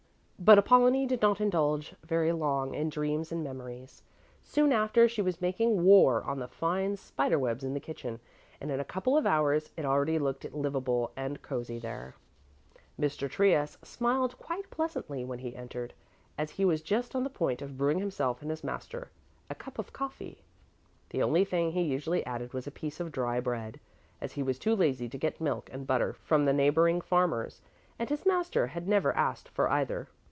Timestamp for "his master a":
18.49-19.53